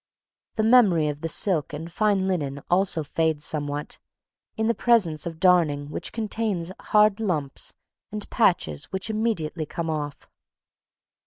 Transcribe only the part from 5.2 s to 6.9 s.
of darning which contains